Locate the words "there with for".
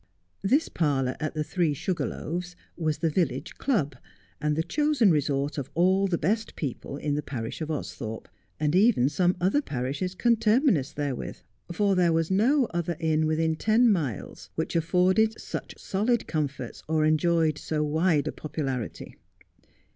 10.91-11.93